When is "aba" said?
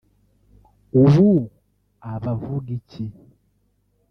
2.11-2.29